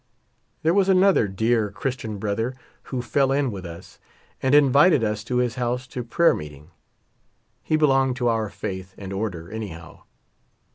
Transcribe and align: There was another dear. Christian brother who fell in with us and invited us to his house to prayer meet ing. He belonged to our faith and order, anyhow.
There 0.63 0.73
was 0.73 0.89
another 0.89 1.27
dear. 1.27 1.69
Christian 1.69 2.17
brother 2.17 2.55
who 2.85 3.03
fell 3.03 3.31
in 3.31 3.51
with 3.51 3.67
us 3.67 3.99
and 4.41 4.55
invited 4.55 5.03
us 5.03 5.23
to 5.25 5.37
his 5.37 5.57
house 5.61 5.85
to 5.89 6.03
prayer 6.03 6.33
meet 6.33 6.53
ing. 6.53 6.71
He 7.61 7.75
belonged 7.75 8.15
to 8.15 8.27
our 8.27 8.49
faith 8.49 8.95
and 8.97 9.13
order, 9.13 9.51
anyhow. 9.51 10.01